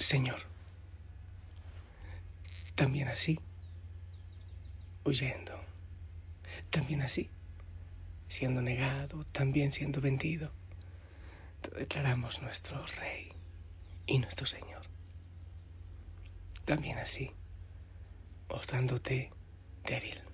Señor, 0.00 0.40
también 2.74 3.08
así, 3.08 3.38
huyendo, 5.04 5.60
también 6.70 7.02
así, 7.02 7.28
siendo 8.26 8.62
negado, 8.62 9.24
también 9.26 9.70
siendo 9.70 10.00
vendido, 10.00 10.52
te 11.60 11.78
declaramos 11.80 12.40
nuestro 12.40 12.84
Rey 12.86 13.30
y 14.06 14.18
nuestro 14.18 14.46
Señor. 14.46 14.86
También 16.64 16.98
así, 16.98 17.32
mostrándote 18.48 19.30
débil. 19.84 20.29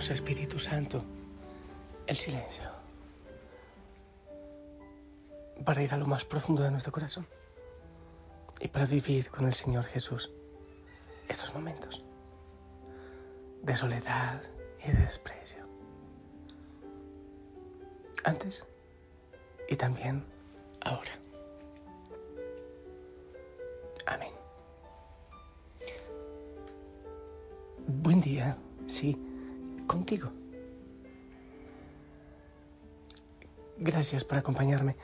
Regálanos, 0.00 0.10
Espíritu 0.10 0.58
Santo, 0.58 1.04
el 2.06 2.16
silencio 2.16 2.62
para 5.64 5.82
ir 5.82 5.92
a 5.92 5.98
lo 5.98 6.06
más 6.06 6.24
profundo 6.24 6.62
de 6.62 6.70
nuestro 6.70 6.90
corazón 6.90 7.26
y 8.60 8.68
para 8.68 8.86
vivir 8.86 9.28
con 9.28 9.46
el 9.46 9.52
Señor 9.52 9.84
Jesús 9.84 10.30
estos 11.28 11.52
momentos 11.52 12.02
de 13.62 13.76
soledad 13.76 14.42
y 14.82 14.90
de 14.90 15.04
desprecio. 15.04 15.66
Antes 18.24 18.64
y 19.68 19.76
también 19.76 20.24
ahora. 20.80 21.12
Amén. 24.06 24.32
Buen 27.86 28.20
día, 28.22 28.56
sí, 28.86 29.14
contigo. 29.90 30.30
Gracias 33.76 34.22
por 34.22 34.38
acompañarme 34.38 34.94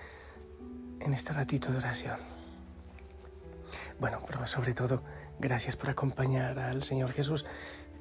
en 1.01 1.13
este 1.13 1.33
ratito 1.33 1.73
de 1.73 1.79
oración. 1.79 2.21
Bueno, 3.99 4.21
pero 4.25 4.47
sobre 4.47 4.75
todo, 4.75 5.03
gracias 5.41 5.75
por 5.75 5.91
acompañar 5.91 6.61
al 6.61 6.85
Señor 6.85 7.11
Jesús 7.11 7.45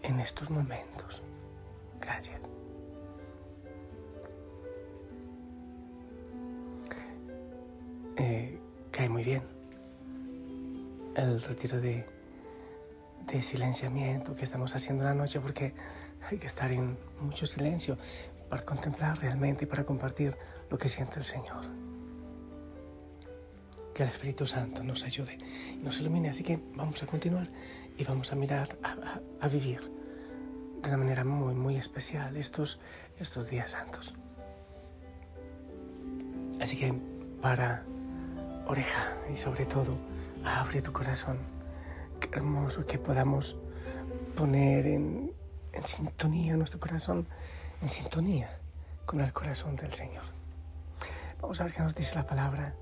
en 0.03 0.19
estos 0.19 0.52
momentos. 0.52 1.23
Gracias. 2.00 2.39
Eh, 8.17 8.59
cae 8.92 9.09
muy 9.09 9.23
bien 9.23 9.42
el 11.15 11.42
retiro 11.42 11.82
de, 11.82 12.05
de 13.27 13.41
silenciamiento 13.41 14.36
que 14.36 14.45
estamos 14.45 14.75
haciendo 14.75 15.03
la 15.03 15.13
noche 15.13 15.39
porque 15.39 15.73
hay 16.30 16.37
que 16.37 16.47
estar 16.47 16.71
en 16.71 16.97
mucho 17.21 17.45
silencio 17.45 17.97
para 18.49 18.63
contemplar 18.63 19.19
realmente 19.19 19.65
y 19.65 19.67
para 19.67 19.83
compartir 19.83 20.36
lo 20.69 20.77
que 20.77 20.89
siente 20.89 21.19
el 21.19 21.25
Señor. 21.25 21.65
Que 23.93 24.03
el 24.03 24.09
Espíritu 24.09 24.45
Santo 24.45 24.83
nos 24.83 25.03
ayude 25.03 25.37
y 25.71 25.77
nos 25.77 25.99
ilumine. 25.99 26.30
Así 26.30 26.43
que 26.43 26.59
vamos 26.75 27.02
a 27.02 27.08
continuar 27.08 27.49
y 27.97 28.03
vamos 28.03 28.31
a 28.31 28.35
mirar, 28.35 28.77
a, 28.83 29.47
vivir 29.47 29.81
de 30.81 30.89
una 30.89 30.97
manera 30.97 31.23
muy, 31.23 31.53
muy 31.53 31.77
especial 31.77 32.35
estos, 32.35 32.80
estos 33.19 33.49
días 33.49 33.71
santos. 33.71 34.14
Así 36.59 36.77
que 36.77 36.93
para 37.41 37.83
oreja 38.67 39.14
y 39.33 39.37
sobre 39.37 39.65
todo 39.65 39.97
abre 40.43 40.81
tu 40.81 40.91
corazón. 40.91 41.55
Hermoso 42.31 42.86
que 42.86 42.97
podamos 42.97 43.55
poner 44.36 44.87
en, 44.87 45.31
en 45.73 45.86
sintonía 45.86 46.58
nuestro 46.58 46.80
corazón, 46.80 47.27
en 47.81 47.89
sintonía 47.89 48.59
con 49.05 49.21
el 49.21 49.31
corazón 49.31 49.75
del 49.75 49.93
Señor. 49.93 50.23
Vamos 51.41 51.59
a 51.59 51.65
ver 51.65 51.73
qué 51.73 51.81
nos 51.81 51.95
dice 51.95 52.15
la 52.15 52.25
palabra 52.25 52.75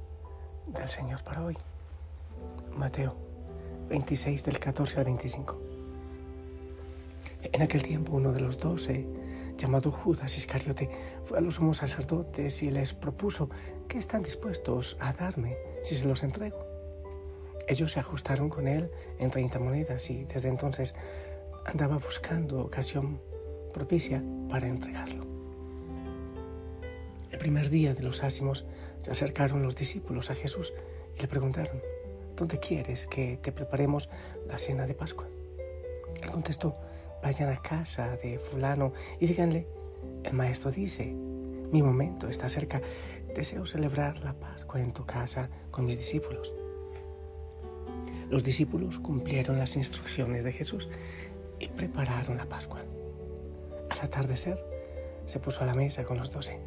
del 0.67 0.89
Señor 0.89 1.23
para 1.23 1.43
hoy. 1.43 1.57
Mateo 2.75 3.15
26 3.89 4.43
del 4.45 4.59
14 4.59 4.99
al 4.99 5.05
25. 5.05 5.61
En 7.43 7.61
aquel 7.61 7.83
tiempo 7.83 8.13
uno 8.13 8.31
de 8.31 8.39
los 8.39 8.57
doce, 8.57 9.05
llamado 9.57 9.91
Judas 9.91 10.37
Iscariote, 10.37 10.89
fue 11.25 11.37
a 11.37 11.41
los 11.41 11.55
sumos 11.55 11.77
sacerdotes 11.77 12.63
y 12.63 12.71
les 12.71 12.93
propuso 12.93 13.49
qué 13.87 13.97
están 13.99 14.23
dispuestos 14.23 14.97
a 14.99 15.13
darme 15.13 15.57
si 15.83 15.95
se 15.95 16.07
los 16.07 16.23
entrego. 16.23 16.72
Ellos 17.67 17.93
se 17.93 17.99
ajustaron 17.99 18.49
con 18.49 18.67
él 18.67 18.91
en 19.19 19.31
30 19.31 19.59
monedas 19.59 20.09
y 20.09 20.25
desde 20.25 20.49
entonces 20.49 20.95
andaba 21.65 21.97
buscando 21.97 22.59
ocasión 22.59 23.21
propicia 23.73 24.21
para 24.49 24.67
entregarlo. 24.67 25.25
El 27.31 27.39
primer 27.39 27.69
día 27.69 27.93
de 27.93 28.03
los 28.03 28.23
ácimos 28.23 28.65
se 29.01 29.11
acercaron 29.11 29.63
los 29.63 29.75
discípulos 29.75 30.29
a 30.29 30.35
Jesús 30.35 30.73
y 31.17 31.21
le 31.21 31.27
preguntaron, 31.27 31.81
¿dónde 32.35 32.59
quieres 32.59 33.07
que 33.07 33.37
te 33.41 33.51
preparemos 33.51 34.09
la 34.47 34.59
cena 34.59 34.85
de 34.85 34.93
Pascua? 34.93 35.27
Él 36.21 36.31
contestó, 36.31 36.75
vayan 37.21 37.49
a 37.49 37.61
casa 37.61 38.17
de 38.17 38.37
fulano 38.37 38.93
y 39.19 39.25
díganle, 39.25 39.67
el 40.23 40.33
maestro 40.33 40.71
dice, 40.71 41.05
mi 41.05 41.81
momento 41.81 42.29
está 42.29 42.49
cerca, 42.49 42.81
deseo 43.35 43.65
celebrar 43.65 44.19
la 44.19 44.33
Pascua 44.33 44.79
en 44.79 44.93
tu 44.93 45.03
casa 45.05 45.49
con 45.71 45.85
mis 45.85 45.97
discípulos. 45.97 46.53
Los 48.33 48.43
discípulos 48.43 48.97
cumplieron 48.97 49.59
las 49.59 49.75
instrucciones 49.75 50.43
de 50.43 50.51
Jesús 50.51 50.89
y 51.59 51.67
prepararon 51.67 52.35
la 52.35 52.47
Pascua. 52.47 52.79
Al 53.91 53.99
atardecer, 53.99 54.59
se 55.27 55.39
puso 55.39 55.61
a 55.61 55.67
la 55.67 55.75
mesa 55.75 56.03
con 56.03 56.17
los 56.17 56.31
doce. 56.31 56.57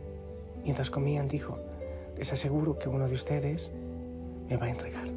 Mientras 0.62 0.90
comían, 0.90 1.26
dijo, 1.26 1.58
les 2.16 2.32
aseguro 2.32 2.78
que 2.78 2.88
uno 2.88 3.08
de 3.08 3.14
ustedes 3.14 3.72
me 4.48 4.56
va 4.56 4.66
a 4.66 4.70
entregar. 4.70 5.08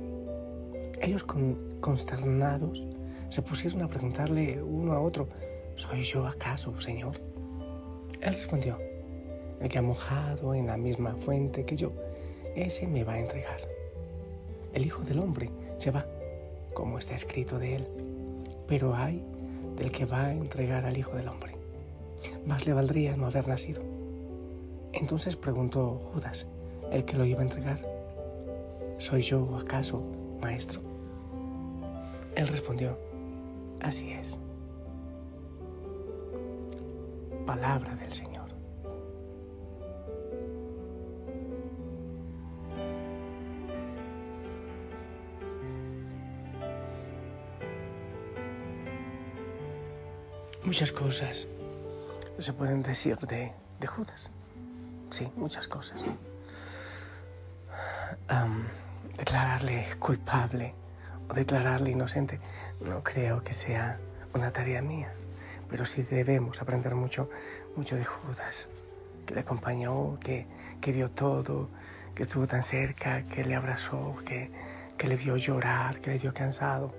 Ellos 1.00 1.24
consternados 1.24 2.88
se 3.30 3.44
pusieron 3.44 3.84
a 3.84 3.88
preguntarle 3.88 4.60
uno 4.60 4.94
a 4.94 5.02
otro, 5.02 5.30
¿soy 5.76 6.02
yo 6.02 6.26
acaso, 6.26 6.81
Señor? 6.81 7.22
Él 8.22 8.34
respondió, 8.34 8.80
el 9.62 9.70
que 9.70 9.78
ha 9.78 9.84
mojado 9.84 10.56
en 10.56 10.66
la 10.66 10.78
misma 10.78 11.16
fuente 11.18 11.64
que 11.64 11.76
yo, 11.76 11.92
ese 12.56 12.88
me 12.88 13.04
va 13.04 13.14
a 13.14 13.20
entregar. 13.20 13.60
El 14.74 14.88
Hijo 14.88 15.04
del 15.04 15.20
Hombre 15.20 15.52
se 15.78 15.92
va, 15.92 16.08
como 16.80 16.98
está 16.98 17.14
escrito 17.14 17.60
de 17.60 17.76
él, 17.76 17.88
pero 18.66 18.96
hay 18.96 19.22
del 19.76 19.92
que 19.92 20.06
va 20.06 20.28
a 20.28 20.32
entregar 20.32 20.86
al 20.86 20.98
Hijo 20.98 21.18
del 21.18 21.28
Hombre. 21.28 21.52
Más 22.46 22.66
le 22.66 22.74
valdría 22.74 23.18
no 23.18 23.26
haber 23.26 23.50
nacido. 23.50 23.82
Entonces 24.94 25.36
preguntó 25.36 26.00
Judas, 26.14 26.48
el 26.90 27.04
que 27.04 27.18
lo 27.18 27.26
iba 27.26 27.42
a 27.42 27.44
entregar, 27.44 27.81
¿soy 28.98 29.24
yo 29.24 29.58
acaso, 29.58 30.02
maestro? 30.40 30.80
Él 32.36 32.48
respondió, 32.48 32.98
así 33.82 34.14
es. 34.14 34.40
Palabra 37.46 37.94
del 37.98 38.14
Señor. 38.14 38.38
Muchas 50.69 50.92
cosas 50.92 51.48
se 52.38 52.54
pueden 52.54 52.83
decir 52.83 53.18
de, 53.18 53.51
Judas. 53.88 54.30
Sí, 55.10 55.27
muchas 55.36 55.68
cosas. 55.68 56.06
declararle 59.18 59.88
culpable 59.98 60.75
o 61.27 61.33
declararle 61.33 61.89
inocente 61.89 62.39
no 62.81 63.01
creo 63.01 63.42
que 63.42 63.56
sea 63.56 63.98
una 64.36 64.51
tarea 64.51 64.83
mía, 64.83 65.12
pero 65.71 65.88
sí 65.88 66.04
debemos 66.04 66.62
aprender 66.62 66.94
mucho 66.94 67.31
mucho 67.75 67.95
de 67.95 68.06
Judas, 68.06 68.69
que 69.25 69.33
le 69.33 69.39
acompañó, 69.39 70.19
que, 70.19 70.45
que 70.81 70.92
vio 70.92 71.10
todo, 71.10 71.68
que 72.13 72.22
estuvo 72.22 72.45
tan 72.45 72.62
cerca, 72.62 73.24
que 73.24 73.44
le 73.44 73.56
abrazó, 73.56 74.18
que, 74.24 74.51
que 75.00 75.07
le 75.07 75.15
vio 75.15 75.36
llorar, 75.36 76.00
que 76.00 76.12
le 76.12 76.19
vio 76.19 76.31
cansado. 76.31 76.94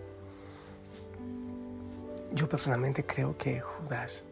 Yo 2.33 2.49
personalmente 2.49 3.05
creo 3.05 3.37
que 3.37 3.61
Judas, 3.61 4.25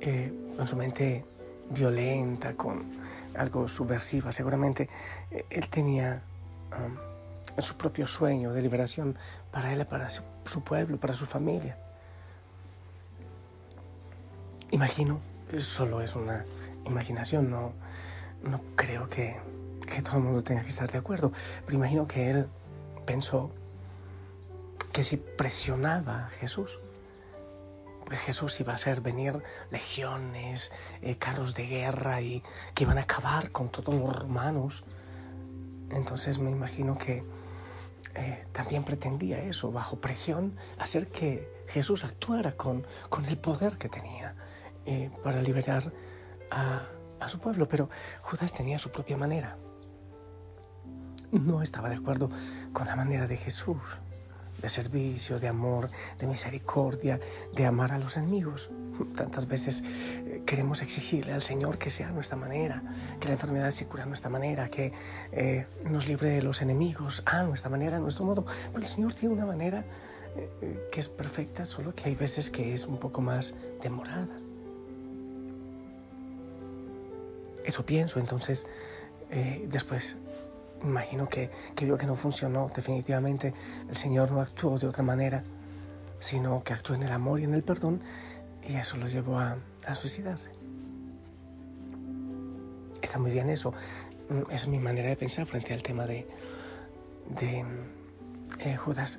eh, 0.00 0.32
con 0.56 0.66
su 0.66 0.76
mente 0.76 1.24
violenta, 1.70 2.54
con 2.54 2.92
algo 3.36 3.68
subversiva, 3.68 4.32
seguramente 4.32 4.88
eh, 5.30 5.46
él 5.48 5.68
tenía 5.68 6.22
um, 6.72 7.62
su 7.62 7.76
propio 7.76 8.06
sueño 8.06 8.52
de 8.52 8.62
liberación 8.62 9.16
para 9.50 9.72
él, 9.72 9.84
para 9.86 10.10
su, 10.10 10.22
su 10.44 10.62
pueblo, 10.62 10.98
para 10.98 11.14
su 11.14 11.26
familia. 11.26 11.78
Imagino, 14.70 15.20
solo 15.60 16.00
es 16.02 16.14
una 16.14 16.44
imaginación, 16.84 17.50
no, 17.50 17.72
no 18.42 18.60
creo 18.76 19.08
que, 19.08 19.36
que 19.86 20.02
todo 20.02 20.18
el 20.18 20.22
mundo 20.24 20.42
tenga 20.42 20.62
que 20.62 20.68
estar 20.68 20.90
de 20.90 20.98
acuerdo, 20.98 21.32
pero 21.64 21.78
imagino 21.78 22.06
que 22.06 22.30
él 22.30 22.46
pensó 23.06 23.50
que 24.94 25.02
si 25.02 25.16
presionaba 25.16 26.26
a 26.26 26.28
Jesús, 26.28 26.78
Jesús 28.10 28.60
iba 28.60 28.74
a 28.74 28.76
hacer 28.76 29.00
venir 29.00 29.42
legiones, 29.72 30.70
eh, 31.02 31.16
carros 31.16 31.56
de 31.56 31.66
guerra 31.66 32.20
y 32.20 32.44
que 32.74 32.84
iban 32.84 32.98
a 32.98 33.00
acabar 33.00 33.50
con 33.50 33.70
todos 33.70 33.92
los 33.92 34.16
romanos. 34.16 34.84
Entonces 35.90 36.38
me 36.38 36.48
imagino 36.48 36.96
que 36.96 37.24
eh, 38.14 38.44
también 38.52 38.84
pretendía 38.84 39.40
eso, 39.40 39.72
bajo 39.72 40.00
presión, 40.00 40.56
hacer 40.78 41.08
que 41.08 41.64
Jesús 41.66 42.04
actuara 42.04 42.52
con, 42.52 42.86
con 43.08 43.24
el 43.24 43.36
poder 43.36 43.78
que 43.78 43.88
tenía 43.88 44.36
eh, 44.86 45.10
para 45.24 45.42
liberar 45.42 45.92
a, 46.52 46.86
a 47.18 47.28
su 47.28 47.40
pueblo. 47.40 47.66
Pero 47.66 47.90
Judas 48.22 48.52
tenía 48.52 48.78
su 48.78 48.92
propia 48.92 49.16
manera. 49.16 49.56
No 51.32 51.62
estaba 51.62 51.88
de 51.88 51.96
acuerdo 51.96 52.30
con 52.72 52.86
la 52.86 52.94
manera 52.94 53.26
de 53.26 53.36
Jesús 53.36 53.80
de 54.60 54.68
servicio, 54.68 55.38
de 55.38 55.48
amor, 55.48 55.90
de 56.18 56.26
misericordia, 56.26 57.20
de 57.54 57.66
amar 57.66 57.92
a 57.92 57.98
los 57.98 58.16
enemigos. 58.16 58.70
Tantas 59.16 59.48
veces 59.48 59.82
eh, 59.84 60.42
queremos 60.46 60.82
exigirle 60.82 61.32
al 61.32 61.42
Señor 61.42 61.78
que 61.78 61.90
sea 61.90 62.10
nuestra 62.10 62.36
manera, 62.36 62.82
que 63.20 63.28
la 63.28 63.34
enfermedad 63.34 63.70
se 63.70 63.86
cure 63.86 64.04
a 64.04 64.06
nuestra 64.06 64.30
manera, 64.30 64.68
que 64.68 64.92
eh, 65.32 65.66
nos 65.84 66.06
libre 66.06 66.30
de 66.30 66.42
los 66.42 66.62
enemigos 66.62 67.22
a 67.26 67.42
nuestra 67.42 67.70
manera, 67.70 67.96
a 67.96 68.00
nuestro 68.00 68.24
modo. 68.24 68.46
Pero 68.72 68.84
el 68.84 68.88
Señor 68.88 69.14
tiene 69.14 69.34
una 69.34 69.46
manera 69.46 69.84
eh, 70.36 70.88
que 70.90 71.00
es 71.00 71.08
perfecta, 71.08 71.64
solo 71.64 71.94
que 71.94 72.08
hay 72.08 72.14
veces 72.14 72.50
que 72.50 72.74
es 72.74 72.86
un 72.86 72.98
poco 72.98 73.20
más 73.20 73.54
demorada. 73.82 74.28
Eso 77.64 77.84
pienso, 77.84 78.20
entonces 78.20 78.66
después 79.68 80.14
imagino 80.84 81.28
que, 81.28 81.50
que 81.74 81.84
vio 81.84 81.96
que 81.96 82.06
no 82.06 82.16
funcionó. 82.16 82.70
Definitivamente 82.74 83.54
el 83.88 83.96
Señor 83.96 84.30
no 84.30 84.40
actuó 84.40 84.78
de 84.78 84.86
otra 84.86 85.02
manera, 85.02 85.42
sino 86.20 86.62
que 86.62 86.72
actuó 86.72 86.94
en 86.94 87.02
el 87.02 87.12
amor 87.12 87.40
y 87.40 87.44
en 87.44 87.54
el 87.54 87.62
perdón 87.62 88.00
y 88.66 88.76
eso 88.76 88.96
lo 88.96 89.06
llevó 89.06 89.38
a, 89.38 89.56
suicidarse. 89.94 90.50
Está 93.02 93.18
muy 93.18 93.30
bien 93.30 93.50
eso. 93.50 93.72
Mm, 94.30 94.50
es 94.50 94.66
mi 94.66 94.78
manera 94.78 95.10
de 95.10 95.16
pensar 95.16 95.46
frente 95.46 95.74
al 95.74 95.82
tema 95.82 96.06
de, 96.06 96.26
de 97.38 97.64
eh, 98.60 98.76
Judas, 98.76 99.18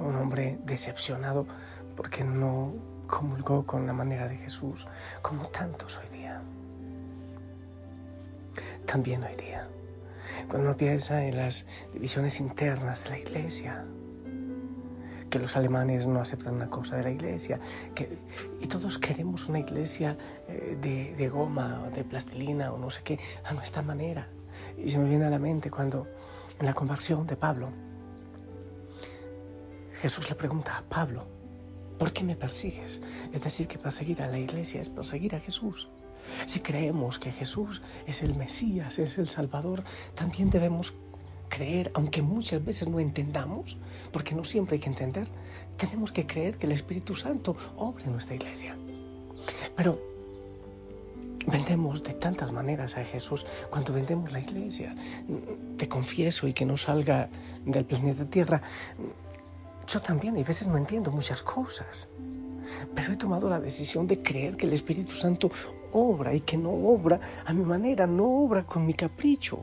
un 0.00 0.16
hombre 0.16 0.58
decepcionado 0.64 1.46
porque 1.94 2.24
no 2.24 2.72
comulgó 3.06 3.64
con 3.66 3.86
la 3.86 3.92
manera 3.92 4.26
de 4.28 4.36
Jesús, 4.36 4.86
como 5.22 5.48
tantos 5.48 5.98
hoy 5.98 6.18
día. 6.18 6.40
También 8.86 9.22
hoy 9.22 9.34
día. 9.36 9.68
Cuando 10.48 10.68
uno 10.68 10.76
piensa 10.76 11.24
en 11.24 11.36
las 11.36 11.66
divisiones 11.92 12.40
internas 12.40 13.04
de 13.04 13.10
la 13.10 13.18
iglesia, 13.18 13.84
que 15.30 15.38
los 15.38 15.56
alemanes 15.56 16.06
no 16.06 16.20
aceptan 16.20 16.54
una 16.54 16.70
cosa 16.70 16.96
de 16.96 17.02
la 17.02 17.10
iglesia, 17.10 17.58
que, 17.94 18.18
y 18.60 18.66
todos 18.66 18.98
queremos 18.98 19.48
una 19.48 19.58
iglesia 19.58 20.16
eh, 20.48 20.76
de, 20.80 21.14
de 21.16 21.28
goma 21.28 21.82
o 21.86 21.90
de 21.90 22.04
plastilina 22.04 22.72
o 22.72 22.78
no 22.78 22.90
sé 22.90 23.02
qué, 23.02 23.18
a 23.44 23.52
nuestra 23.52 23.82
manera. 23.82 24.28
Y 24.78 24.90
se 24.90 24.98
me 24.98 25.08
viene 25.08 25.26
a 25.26 25.30
la 25.30 25.38
mente 25.38 25.70
cuando 25.70 26.06
en 26.58 26.66
la 26.66 26.74
conversión 26.74 27.26
de 27.26 27.36
Pablo, 27.36 27.70
Jesús 30.00 30.28
le 30.28 30.36
pregunta 30.36 30.78
a 30.78 30.82
Pablo, 30.82 31.26
¿por 31.98 32.12
qué 32.12 32.22
me 32.22 32.36
persigues? 32.36 33.00
Es 33.32 33.42
decir, 33.42 33.66
que 33.66 33.78
perseguir 33.78 34.22
a 34.22 34.28
la 34.28 34.38
iglesia 34.38 34.80
es 34.80 34.88
perseguir 34.88 35.34
a 35.34 35.40
Jesús. 35.40 35.88
Si 36.46 36.60
creemos 36.60 37.18
que 37.18 37.32
Jesús 37.32 37.82
es 38.06 38.22
el 38.22 38.34
Mesías, 38.34 38.98
es 38.98 39.18
el 39.18 39.28
Salvador, 39.28 39.84
también 40.14 40.50
debemos 40.50 40.94
creer, 41.48 41.90
aunque 41.94 42.22
muchas 42.22 42.64
veces 42.64 42.88
no 42.88 43.00
entendamos, 43.00 43.78
porque 44.12 44.34
no 44.34 44.44
siempre 44.44 44.74
hay 44.74 44.80
que 44.80 44.88
entender, 44.88 45.28
tenemos 45.76 46.12
que 46.12 46.26
creer 46.26 46.58
que 46.58 46.66
el 46.66 46.72
Espíritu 46.72 47.14
Santo 47.14 47.56
obra 47.76 48.04
en 48.04 48.12
nuestra 48.12 48.34
iglesia. 48.34 48.76
Pero 49.76 50.00
vendemos 51.46 52.02
de 52.02 52.14
tantas 52.14 52.50
maneras 52.52 52.96
a 52.96 53.04
Jesús 53.04 53.46
cuando 53.70 53.92
vendemos 53.92 54.32
la 54.32 54.40
iglesia. 54.40 54.94
Te 55.76 55.88
confieso 55.88 56.48
y 56.48 56.52
que 56.52 56.64
no 56.64 56.76
salga 56.76 57.28
del 57.64 57.84
planeta 57.84 58.24
Tierra, 58.24 58.62
yo 59.86 60.00
también 60.00 60.36
a 60.36 60.42
veces 60.42 60.66
no 60.66 60.76
entiendo 60.76 61.10
muchas 61.10 61.42
cosas. 61.42 62.08
Pero 62.94 63.12
he 63.12 63.16
tomado 63.16 63.48
la 63.48 63.60
decisión 63.60 64.08
de 64.08 64.20
creer 64.22 64.56
que 64.56 64.66
el 64.66 64.72
Espíritu 64.72 65.14
Santo 65.14 65.50
obra 65.96 66.34
y 66.34 66.40
que 66.40 66.56
no 66.56 66.70
obra 66.70 67.20
a 67.44 67.52
mi 67.52 67.64
manera, 67.64 68.06
no 68.06 68.44
obra 68.44 68.64
con 68.64 68.84
mi 68.86 68.94
capricho, 68.94 69.60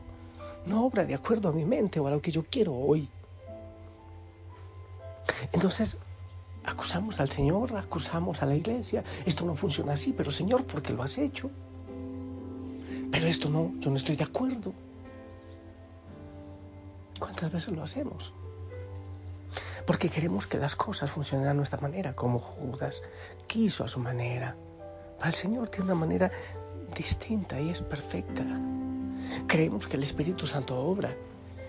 no 0.65 0.85
obra 0.85 1.05
de 1.05 1.13
acuerdo 1.13 1.49
a 1.49 1.51
mi 1.51 1.65
mente 1.65 1.99
o 1.99 2.07
a 2.07 2.11
lo 2.11 2.21
que 2.21 2.31
yo 2.31 2.43
quiero 2.49 2.73
hoy. 2.73 3.07
Entonces, 5.51 5.97
acusamos 6.63 7.19
al 7.19 7.29
Señor, 7.29 7.75
acusamos 7.77 8.41
a 8.41 8.45
la 8.45 8.55
iglesia, 8.55 9.03
esto 9.25 9.45
no 9.45 9.55
funciona 9.55 9.93
así, 9.93 10.13
pero 10.13 10.31
Señor, 10.31 10.65
¿por 10.65 10.81
qué 10.81 10.93
lo 10.93 11.03
has 11.03 11.17
hecho? 11.17 11.49
Pero 13.11 13.27
esto 13.27 13.49
no, 13.49 13.73
yo 13.79 13.91
no 13.91 13.97
estoy 13.97 14.15
de 14.15 14.23
acuerdo. 14.23 14.73
¿Cuántas 17.19 17.51
veces 17.51 17.73
lo 17.73 17.83
hacemos? 17.83 18.33
Porque 19.85 20.09
queremos 20.09 20.47
que 20.47 20.57
las 20.57 20.75
cosas 20.75 21.11
funcionen 21.11 21.47
a 21.47 21.53
nuestra 21.53 21.79
manera, 21.79 22.15
como 22.15 22.39
Judas 22.39 23.03
quiso 23.47 23.83
a 23.83 23.87
su 23.87 23.99
manera. 23.99 24.55
El 25.23 25.33
Señor 25.33 25.69
tiene 25.69 25.85
una 25.85 25.95
manera 25.95 26.31
distinta 26.95 27.59
y 27.59 27.69
es 27.69 27.81
perfecta. 27.81 28.43
Creemos 29.47 29.87
que 29.87 29.97
el 29.97 30.03
Espíritu 30.03 30.47
Santo 30.47 30.75
obra. 30.75 31.15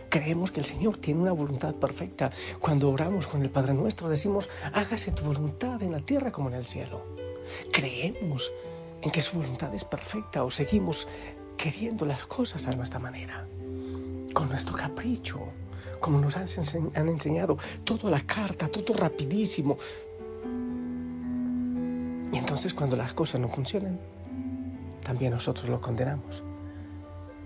Creemos 0.08 0.50
que 0.50 0.60
el 0.60 0.66
Señor 0.66 0.96
tiene 0.98 1.20
una 1.20 1.32
voluntad 1.32 1.74
perfecta. 1.74 2.30
Cuando 2.60 2.90
oramos 2.90 3.26
con 3.26 3.42
el 3.42 3.50
Padre 3.50 3.74
nuestro 3.74 4.08
decimos, 4.08 4.48
hágase 4.72 5.12
tu 5.12 5.24
voluntad 5.24 5.82
en 5.82 5.92
la 5.92 6.00
tierra 6.00 6.32
como 6.32 6.48
en 6.48 6.56
el 6.56 6.66
cielo. 6.66 7.04
Creemos 7.72 8.52
en 9.02 9.10
que 9.10 9.22
su 9.22 9.36
voluntad 9.36 9.74
es 9.74 9.84
perfecta 9.84 10.44
o 10.44 10.50
seguimos 10.50 11.06
queriendo 11.56 12.04
las 12.04 12.26
cosas 12.26 12.66
a 12.66 12.74
nuestra 12.74 12.98
manera, 12.98 13.46
con 14.32 14.48
nuestro 14.48 14.74
capricho, 14.74 15.40
como 16.00 16.18
nos 16.20 16.36
han, 16.36 16.48
enseñado, 17.08 17.56
todo 17.84 18.08
a 18.08 18.10
la 18.10 18.20
carta, 18.20 18.68
todo 18.68 18.94
rapidísimo, 18.94 19.78
y 22.34 22.38
entonces 22.38 22.74
cuando 22.74 22.96
las 22.96 23.12
cosas 23.12 23.40
no 23.40 23.46
funcionan, 23.46 23.96
también 25.04 25.32
nosotros 25.32 25.68
lo 25.68 25.80
condenamos. 25.80 26.42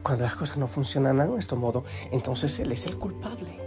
Cuando 0.03 0.25
las 0.25 0.35
cosas 0.35 0.57
no 0.57 0.67
funcionan 0.67 1.21
a 1.21 1.27
nuestro 1.27 1.59
modo, 1.59 1.85
entonces 2.11 2.59
Él 2.59 2.73
es 2.73 2.87
el 2.87 2.97
culpable. 2.97 3.59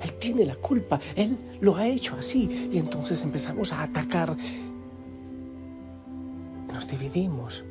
Él 0.00 0.12
tiene 0.20 0.46
la 0.46 0.54
culpa, 0.54 1.00
Él 1.16 1.36
lo 1.60 1.74
ha 1.74 1.88
hecho 1.88 2.14
así. 2.16 2.68
Y 2.70 2.78
entonces 2.78 3.22
empezamos 3.22 3.72
a 3.72 3.82
atacar. 3.82 4.36
Nos 6.72 6.86
dividimos. 6.86 7.64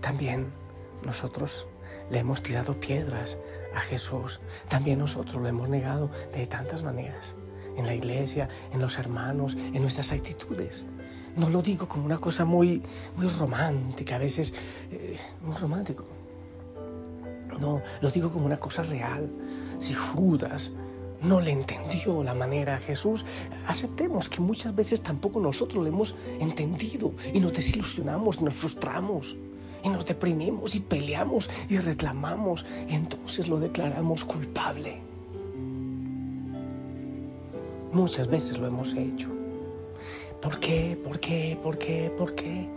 También 0.00 0.46
nosotros 1.04 1.68
le 2.10 2.18
hemos 2.18 2.42
tirado 2.42 2.80
piedras 2.80 3.38
a 3.76 3.80
Jesús. 3.80 4.40
También 4.68 4.98
nosotros 4.98 5.40
lo 5.40 5.46
hemos 5.46 5.68
negado 5.68 6.10
de 6.32 6.48
tantas 6.48 6.82
maneras 6.82 7.36
en 7.76 7.86
la 7.86 7.94
iglesia, 7.94 8.48
en 8.72 8.80
los 8.80 8.98
hermanos, 8.98 9.56
en 9.56 9.82
nuestras 9.82 10.12
actitudes. 10.12 10.86
No 11.36 11.50
lo 11.50 11.62
digo 11.62 11.88
como 11.88 12.04
una 12.04 12.18
cosa 12.18 12.44
muy, 12.44 12.82
muy 13.16 13.28
romántica, 13.28 14.16
a 14.16 14.18
veces 14.18 14.54
eh, 14.90 15.18
muy 15.42 15.56
romántico. 15.56 16.06
No, 17.60 17.82
lo 18.00 18.10
digo 18.10 18.30
como 18.30 18.46
una 18.46 18.58
cosa 18.58 18.82
real. 18.82 19.28
Si 19.78 19.94
Judas 19.94 20.72
no 21.22 21.40
le 21.40 21.50
entendió 21.50 22.22
la 22.22 22.34
manera 22.34 22.76
a 22.76 22.78
Jesús, 22.78 23.24
aceptemos 23.66 24.28
que 24.28 24.40
muchas 24.40 24.74
veces 24.74 25.02
tampoco 25.02 25.40
nosotros 25.40 25.82
lo 25.82 25.88
hemos 25.88 26.16
entendido 26.38 27.12
y 27.32 27.40
nos 27.40 27.52
desilusionamos, 27.52 28.40
nos 28.42 28.54
frustramos 28.54 29.36
y 29.82 29.88
nos 29.88 30.06
deprimimos 30.06 30.74
y 30.74 30.80
peleamos 30.80 31.50
y 31.68 31.78
reclamamos 31.78 32.64
y 32.88 32.94
entonces 32.94 33.48
lo 33.48 33.58
declaramos 33.58 34.24
culpable. 34.24 35.00
Muchas 37.96 38.26
veces 38.26 38.58
lo 38.58 38.66
hemos 38.66 38.92
hecho. 38.92 39.30
¿Por 40.42 40.60
qué? 40.60 40.98
¿Por 41.02 41.18
qué? 41.18 41.58
¿Por 41.62 41.78
qué? 41.78 42.12
¿Por 42.18 42.34
qué? 42.34 42.68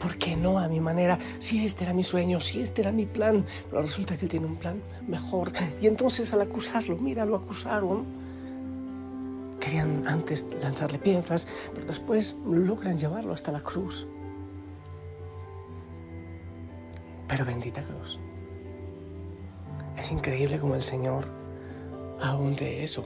¿Por 0.00 0.16
qué 0.18 0.36
no 0.36 0.58
a 0.58 0.66
mi 0.66 0.80
manera? 0.80 1.16
Si 1.38 1.64
este 1.64 1.84
era 1.84 1.94
mi 1.94 2.02
sueño, 2.02 2.40
si 2.40 2.60
este 2.60 2.82
era 2.82 2.90
mi 2.90 3.06
plan, 3.06 3.46
pero 3.70 3.82
resulta 3.82 4.16
que 4.16 4.24
él 4.24 4.28
tiene 4.28 4.46
un 4.46 4.56
plan 4.56 4.82
mejor. 5.06 5.52
Y 5.80 5.86
entonces 5.86 6.32
al 6.32 6.40
acusarlo, 6.40 6.96
mira, 6.96 7.24
lo 7.24 7.36
acusaron. 7.36 8.04
Querían 9.60 10.08
antes 10.08 10.44
lanzarle 10.60 10.98
piedras, 10.98 11.46
pero 11.72 11.86
después 11.86 12.36
logran 12.44 12.98
llevarlo 12.98 13.34
hasta 13.34 13.52
la 13.52 13.60
cruz. 13.60 14.08
Pero 17.28 17.44
bendita 17.44 17.84
cruz. 17.84 18.18
Es 19.96 20.10
increíble 20.10 20.58
como 20.58 20.74
el 20.74 20.82
Señor, 20.82 21.26
aún 22.20 22.56
de 22.56 22.82
eso, 22.82 23.04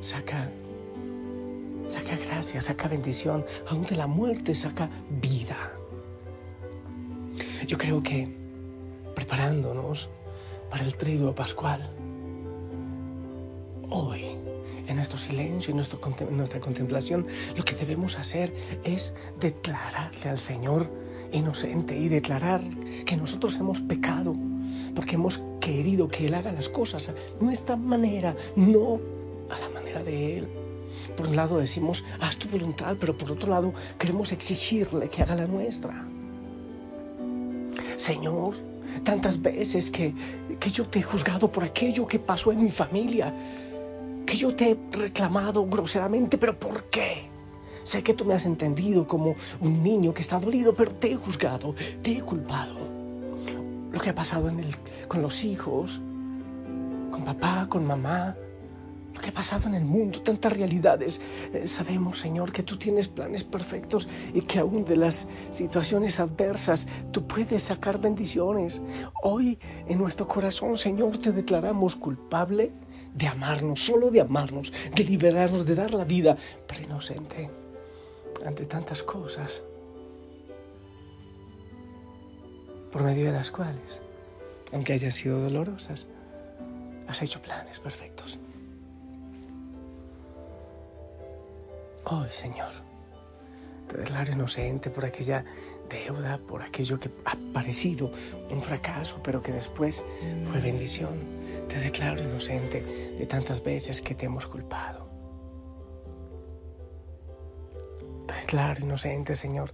saca, 0.00 0.50
saca 2.12 2.24
gracia, 2.26 2.60
saca 2.60 2.88
bendición, 2.88 3.44
aún 3.68 3.84
de 3.84 3.96
la 3.96 4.06
muerte 4.06 4.54
saca 4.54 4.90
vida. 5.22 5.72
Yo 7.66 7.78
creo 7.78 8.02
que 8.02 8.28
preparándonos 9.14 10.10
para 10.70 10.84
el 10.84 10.94
triduo 10.94 11.34
pascual, 11.34 11.88
hoy, 13.88 14.24
en 14.86 14.96
nuestro 14.96 15.16
silencio 15.16 15.72
y 15.72 15.74
nuestro, 15.74 16.00
nuestra 16.30 16.60
contemplación, 16.60 17.26
lo 17.56 17.64
que 17.64 17.74
debemos 17.74 18.18
hacer 18.18 18.52
es 18.84 19.14
declararle 19.40 20.28
al 20.28 20.38
Señor 20.38 20.90
inocente 21.32 21.96
y 21.96 22.08
declarar 22.08 22.60
que 23.06 23.16
nosotros 23.16 23.58
hemos 23.58 23.80
pecado 23.80 24.34
porque 24.94 25.14
hemos 25.14 25.42
querido 25.60 26.08
que 26.08 26.26
Él 26.26 26.34
haga 26.34 26.52
las 26.52 26.68
cosas 26.68 27.08
a 27.08 27.14
nuestra 27.40 27.76
manera, 27.76 28.36
no 28.54 29.00
a 29.48 29.58
la 29.58 29.70
manera 29.70 30.02
de 30.02 30.38
Él. 30.38 30.61
Por 31.16 31.26
un 31.28 31.36
lado 31.36 31.58
decimos, 31.58 32.04
haz 32.20 32.36
tu 32.36 32.48
voluntad, 32.48 32.96
pero 32.98 33.16
por 33.16 33.30
otro 33.30 33.50
lado 33.50 33.72
queremos 33.98 34.32
exigirle 34.32 35.08
que 35.08 35.22
haga 35.22 35.36
la 35.36 35.46
nuestra. 35.46 36.06
Señor, 37.96 38.54
tantas 39.04 39.40
veces 39.40 39.90
que, 39.90 40.14
que 40.58 40.70
yo 40.70 40.86
te 40.86 41.00
he 41.00 41.02
juzgado 41.02 41.50
por 41.50 41.64
aquello 41.64 42.06
que 42.06 42.18
pasó 42.18 42.52
en 42.52 42.64
mi 42.64 42.70
familia, 42.70 43.34
que 44.26 44.36
yo 44.36 44.54
te 44.54 44.70
he 44.70 44.78
reclamado 44.92 45.64
groseramente, 45.66 46.38
pero 46.38 46.58
¿por 46.58 46.84
qué? 46.84 47.30
Sé 47.84 48.02
que 48.02 48.14
tú 48.14 48.24
me 48.24 48.34
has 48.34 48.46
entendido 48.46 49.06
como 49.06 49.34
un 49.60 49.82
niño 49.82 50.14
que 50.14 50.22
está 50.22 50.38
dolido, 50.38 50.74
pero 50.74 50.92
te 50.92 51.12
he 51.12 51.16
juzgado, 51.16 51.74
te 52.02 52.12
he 52.12 52.20
culpado. 52.20 52.76
Lo 53.90 54.00
que 54.00 54.10
ha 54.10 54.14
pasado 54.14 54.48
en 54.48 54.60
el, 54.60 54.74
con 55.08 55.20
los 55.20 55.44
hijos, 55.44 56.00
con 57.10 57.24
papá, 57.24 57.66
con 57.68 57.86
mamá, 57.86 58.36
lo 59.14 59.20
que 59.20 59.30
ha 59.30 59.32
pasado 59.32 59.68
en 59.68 59.74
el 59.74 59.84
mundo, 59.84 60.22
tantas 60.22 60.56
realidades. 60.56 61.20
Eh, 61.52 61.66
sabemos, 61.66 62.18
Señor, 62.18 62.52
que 62.52 62.62
tú 62.62 62.76
tienes 62.76 63.08
planes 63.08 63.44
perfectos 63.44 64.08
y 64.32 64.42
que 64.42 64.58
aún 64.58 64.84
de 64.84 64.96
las 64.96 65.28
situaciones 65.50 66.20
adversas 66.20 66.86
tú 67.10 67.26
puedes 67.26 67.64
sacar 67.64 68.00
bendiciones. 68.00 68.80
Hoy 69.22 69.58
en 69.88 69.98
nuestro 69.98 70.26
corazón, 70.26 70.76
Señor, 70.76 71.18
te 71.18 71.32
declaramos 71.32 71.96
culpable 71.96 72.72
de 73.14 73.26
amarnos, 73.26 73.84
solo 73.84 74.10
de 74.10 74.20
amarnos, 74.20 74.72
de 74.94 75.04
liberarnos, 75.04 75.66
de 75.66 75.74
dar 75.74 75.92
la 75.92 76.04
vida, 76.04 76.36
pero 76.66 76.82
inocente 76.82 77.50
ante 78.44 78.64
tantas 78.66 79.02
cosas, 79.02 79.62
por 82.90 83.02
medio 83.02 83.26
de 83.26 83.32
las 83.32 83.50
cuales, 83.50 84.00
aunque 84.72 84.94
hayan 84.94 85.12
sido 85.12 85.40
dolorosas, 85.40 86.06
has 87.06 87.22
hecho 87.22 87.40
planes 87.40 87.80
perfectos. 87.80 88.38
Hoy, 92.04 92.28
Señor, 92.30 92.72
te 93.88 93.96
declaro 93.96 94.32
inocente 94.32 94.90
por 94.90 95.04
aquella 95.04 95.44
deuda, 95.88 96.38
por 96.38 96.60
aquello 96.60 96.98
que 96.98 97.10
ha 97.24 97.36
parecido 97.52 98.10
un 98.50 98.60
fracaso, 98.60 99.20
pero 99.22 99.40
que 99.40 99.52
después 99.52 100.04
fue 100.50 100.60
bendición. 100.60 101.20
Te 101.68 101.78
declaro 101.78 102.20
inocente 102.20 102.82
de 102.82 103.26
tantas 103.26 103.62
veces 103.62 104.02
que 104.02 104.16
te 104.16 104.26
hemos 104.26 104.48
culpado. 104.48 105.08
Te 108.26 108.34
declaro 108.34 108.84
inocente, 108.84 109.36
Señor, 109.36 109.72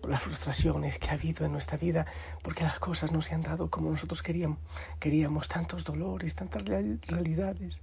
por 0.00 0.10
las 0.10 0.22
frustraciones 0.22 0.98
que 0.98 1.08
ha 1.10 1.12
habido 1.12 1.46
en 1.46 1.52
nuestra 1.52 1.78
vida, 1.78 2.06
porque 2.42 2.64
las 2.64 2.80
cosas 2.80 3.12
no 3.12 3.22
se 3.22 3.36
han 3.36 3.42
dado 3.42 3.70
como 3.70 3.90
nosotros 3.90 4.20
queríamos. 4.20 4.58
Queríamos 4.98 5.46
tantos 5.46 5.84
dolores, 5.84 6.34
tantas 6.34 6.64
realidades. 6.64 7.82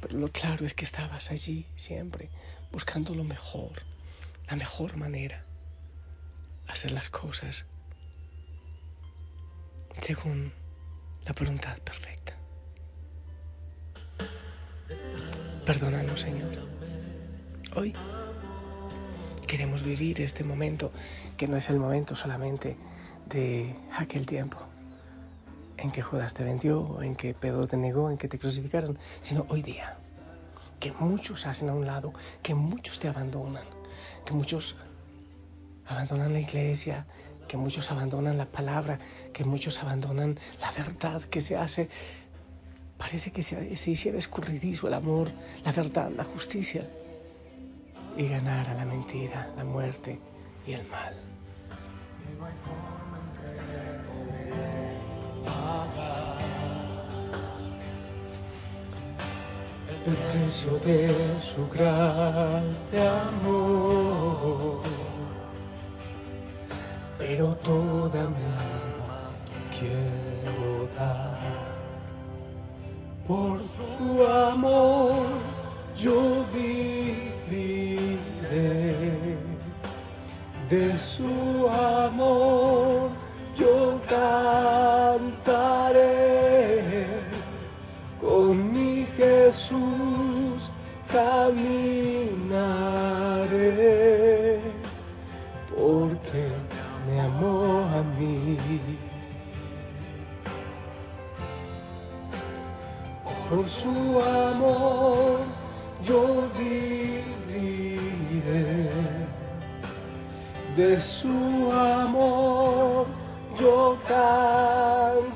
Pero 0.00 0.18
lo 0.18 0.28
claro 0.28 0.66
es 0.66 0.74
que 0.74 0.84
estabas 0.84 1.30
allí 1.30 1.66
siempre, 1.76 2.28
buscando 2.72 3.14
lo 3.14 3.24
mejor, 3.24 3.82
la 4.48 4.56
mejor 4.56 4.96
manera, 4.96 5.44
hacer 6.66 6.92
las 6.92 7.10
cosas 7.10 7.66
según 10.00 10.52
la 11.24 11.32
voluntad 11.32 11.78
perfecta. 11.80 12.34
Perdónanos, 15.66 16.20
Señor. 16.20 16.50
Hoy 17.76 17.94
queremos 19.46 19.82
vivir 19.82 20.20
este 20.20 20.44
momento, 20.44 20.92
que 21.36 21.46
no 21.46 21.56
es 21.56 21.68
el 21.70 21.78
momento 21.78 22.16
solamente 22.16 22.76
de 23.26 23.76
aquel 23.96 24.26
tiempo 24.26 24.58
en 25.76 25.90
que 25.90 26.02
Judas 26.02 26.34
te 26.34 26.44
vendió, 26.44 27.02
en 27.02 27.14
que 27.16 27.34
Pedro 27.34 27.66
te 27.66 27.76
negó, 27.76 28.10
en 28.10 28.18
que 28.18 28.28
te 28.28 28.38
crucificaron, 28.38 28.98
sino 29.20 29.46
hoy 29.48 29.62
día, 29.62 29.98
que 30.82 30.90
muchos 30.98 31.46
hacen 31.46 31.68
a 31.68 31.74
un 31.74 31.86
lado, 31.86 32.12
que 32.42 32.56
muchos 32.56 32.98
te 32.98 33.06
abandonan, 33.06 33.62
que 34.26 34.32
muchos 34.32 34.74
abandonan 35.86 36.32
la 36.32 36.40
iglesia, 36.40 37.06
que 37.46 37.56
muchos 37.56 37.92
abandonan 37.92 38.36
la 38.36 38.46
palabra, 38.46 38.98
que 39.32 39.44
muchos 39.44 39.80
abandonan 39.80 40.40
la 40.60 40.72
verdad 40.72 41.22
que 41.22 41.40
se 41.40 41.56
hace. 41.56 41.88
Parece 42.98 43.30
que 43.30 43.44
se, 43.44 43.76
se 43.76 43.90
hiciera 43.92 44.18
escurridizo 44.18 44.88
el 44.88 44.94
amor, 44.94 45.30
la 45.64 45.70
verdad, 45.70 46.10
la 46.16 46.24
justicia, 46.24 46.90
y 48.16 48.26
ganar 48.26 48.68
a 48.68 48.74
la 48.74 48.84
mentira, 48.84 49.52
la 49.56 49.62
muerte 49.62 50.18
y 50.66 50.72
el 50.72 50.84
mal. 50.88 51.14
El 60.06 60.16
precio 60.16 60.78
de 60.84 61.14
su 61.40 61.68
gran 61.68 62.64
amor. 63.20 64.80
Pero 67.18 67.54
toda 67.56 68.22
mi 68.34 68.44
alma 68.66 69.30
quiero 69.78 70.88
dar 70.98 71.38
por 73.28 73.60
su 73.62 74.26
amor. 74.26 75.12
Yo 75.96 76.44
viviré 76.52 77.96
de 80.68 80.98
su 80.98 81.68
amor. 81.68 83.10
Yo 83.56 84.00
cantaré 84.08 85.01
de 110.82 111.00
su 111.00 111.70
amor 111.72 113.06
yo 113.60 113.96
cantaré 114.08 115.28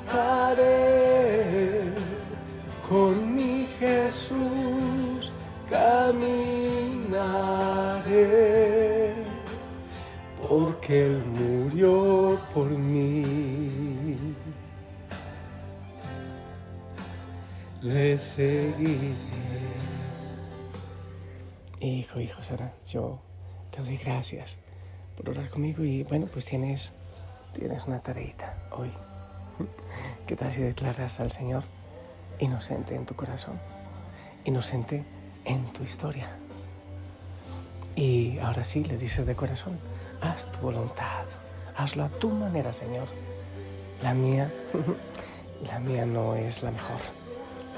con 2.88 3.34
mi 3.34 3.66
Jesús 3.78 5.30
caminaré, 5.70 6.24
porque 10.48 11.06
Él 11.06 11.22
murió 11.38 12.38
por 12.52 12.68
mí. 12.68 14.34
Le 17.82 18.18
seguiré. 18.18 19.14
Hijo, 21.80 22.18
hijo, 22.20 22.42
Sara, 22.42 22.74
yo 22.86 23.20
te 23.70 23.82
doy 23.82 23.96
gracias 23.96 24.58
por 25.16 25.30
orar 25.30 25.48
conmigo 25.48 25.84
y 25.84 26.02
bueno, 26.04 26.26
pues 26.26 26.44
tienes, 26.44 26.92
tienes 27.52 27.86
una 27.86 28.00
tareita 28.00 28.54
hoy. 28.70 28.90
¿Qué 30.26 30.36
tal 30.36 30.52
si 30.52 30.60
declaras 30.60 31.20
al 31.20 31.30
Señor 31.30 31.62
inocente 32.38 32.94
en 32.94 33.06
tu 33.06 33.14
corazón? 33.14 33.58
Inocente 34.44 35.04
en 35.44 35.64
tu 35.72 35.82
historia. 35.82 36.28
Y 37.94 38.38
ahora 38.40 38.62
sí 38.62 38.84
le 38.84 38.98
dices 38.98 39.24
de 39.24 39.34
corazón, 39.34 39.78
haz 40.20 40.50
tu 40.52 40.58
voluntad, 40.58 41.24
hazlo 41.76 42.04
a 42.04 42.08
tu 42.08 42.28
manera, 42.30 42.74
Señor. 42.74 43.08
La 44.02 44.12
mía, 44.12 44.52
la 45.70 45.78
mía 45.78 46.04
no 46.04 46.34
es 46.34 46.62
la 46.62 46.70
mejor, 46.70 47.00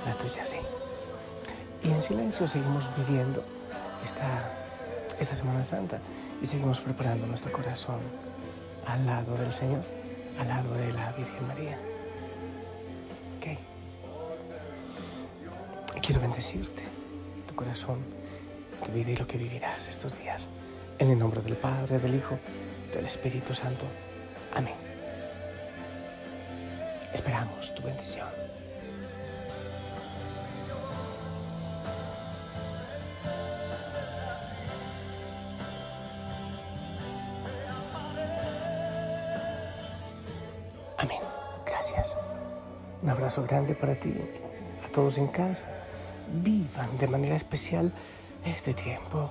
la 0.04 0.14
tuya 0.14 0.44
sí. 0.44 0.56
Y 1.84 1.92
en 1.92 2.02
silencio 2.02 2.48
seguimos 2.48 2.90
viviendo 2.96 3.44
esta, 4.04 4.57
esta 5.20 5.34
Semana 5.34 5.64
Santa 5.64 5.98
y 6.42 6.46
seguimos 6.46 6.80
preparando 6.80 7.26
nuestro 7.26 7.52
corazón 7.52 8.00
al 8.86 9.04
lado 9.06 9.36
del 9.36 9.52
Señor, 9.52 9.82
al 10.38 10.48
lado 10.48 10.74
de 10.74 10.92
la 10.92 11.12
Virgen 11.12 11.46
María. 11.46 11.78
Ok. 13.38 13.58
Quiero 16.02 16.20
bendecirte, 16.20 16.84
tu 17.46 17.54
corazón, 17.54 17.98
tu 18.84 18.92
vida 18.92 19.10
y 19.10 19.16
lo 19.16 19.26
que 19.26 19.36
vivirás 19.38 19.88
estos 19.88 20.18
días. 20.18 20.48
En 20.98 21.10
el 21.10 21.18
nombre 21.18 21.42
del 21.42 21.56
Padre, 21.56 21.98
del 21.98 22.14
Hijo, 22.14 22.38
del 22.94 23.06
Espíritu 23.06 23.54
Santo. 23.54 23.84
Amén. 24.54 24.74
Esperamos 27.12 27.74
tu 27.74 27.82
bendición. 27.82 28.47
Un 43.08 43.12
abrazo 43.12 43.42
grande 43.42 43.74
para 43.74 43.94
ti, 43.94 44.12
a 44.86 44.92
todos 44.92 45.16
en 45.16 45.28
casa. 45.28 45.64
Vivan 46.30 46.98
de 46.98 47.08
manera 47.08 47.36
especial 47.36 47.90
este 48.44 48.74
tiempo. 48.74 49.30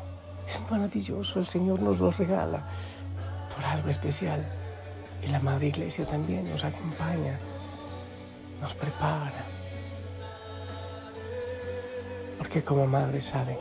Es 0.49 0.59
maravilloso, 0.71 1.37
el 1.37 1.45
Señor 1.45 1.79
nos 1.79 1.99
lo 1.99 2.09
regala 2.09 2.67
por 3.53 3.63
algo 3.63 3.87
especial. 3.89 4.43
Y 5.23 5.27
la 5.27 5.39
Madre 5.39 5.67
Iglesia 5.67 6.07
también 6.07 6.49
nos 6.49 6.63
acompaña, 6.63 7.37
nos 8.59 8.73
prepara. 8.73 9.45
Porque 12.39 12.63
como 12.63 12.87
Madre 12.87 13.21
sabe 13.21 13.59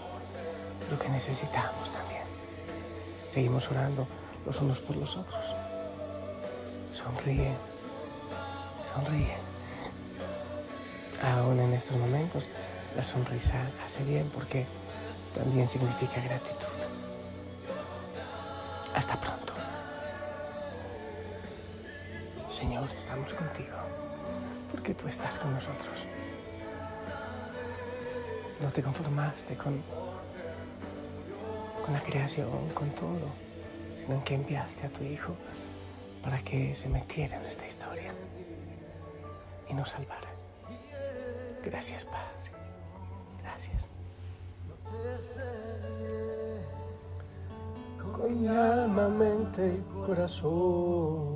lo 0.90 0.99
que 0.99 1.11
necesitamos 1.11 1.90
también. 1.90 2.25
Seguimos 3.28 3.70
orando 3.70 4.06
los 4.46 4.62
unos 4.62 4.80
por 4.80 4.96
los 4.96 5.14
otros. 5.14 5.44
Sonríe, 6.90 7.52
sonríe. 8.94 9.45
Aún 11.23 11.61
en 11.61 11.73
estos 11.73 11.96
momentos, 11.96 12.49
la 12.94 13.02
sonrisa 13.02 13.70
hace 13.85 14.04
bien 14.04 14.30
porque 14.32 14.66
también 15.35 15.68
significa 15.68 16.20
gratitud. 16.20 16.66
Hasta 18.94 19.18
pronto. 19.18 19.52
Señor, 22.50 22.88
estamos 22.94 23.35
contigo 23.35 23.76
porque 24.70 24.94
tú 24.94 25.08
estás 25.08 25.38
con 25.38 25.52
nosotros. 25.52 26.06
No 28.61 28.70
te 28.70 28.82
conformaste 28.82 29.54
con, 29.56 29.82
con 31.85 31.92
la 31.92 32.00
creación, 32.00 32.70
con 32.75 32.90
todo, 32.90 33.30
sino 34.04 34.25
que 34.25 34.35
enviaste 34.35 34.87
a 34.87 34.90
tu 34.90 35.04
Hijo 35.04 35.35
para 36.23 36.42
que 36.42 36.75
se 36.75 36.88
metiera 36.88 37.37
en 37.37 37.46
esta 37.46 37.66
historia 37.66 38.12
y 39.68 39.75
nos 39.75 39.90
salvara. 39.90 40.35
Gracias, 41.66 42.04
Padre. 42.04 42.52
Gracias. 43.42 43.90
Con 48.12 48.40
mi 48.40 48.46
alma, 48.46 49.08
mente 49.08 49.75
y 49.76 50.06
corazón. 50.06 51.35